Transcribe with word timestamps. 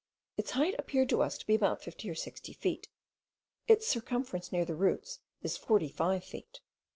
Its 0.35 0.49
height 0.49 0.73
appeared 0.79 1.09
to 1.09 1.21
us 1.21 1.37
to 1.37 1.45
be 1.45 1.53
about 1.53 1.83
50 1.83 2.09
or 2.09 2.15
60 2.15 2.53
feet; 2.53 2.89
its 3.67 3.87
circumference 3.87 4.51
near 4.51 4.65
the 4.65 4.73
roots 4.73 5.19
is 5.43 5.57
45 5.57 6.23
feet. 6.23 6.59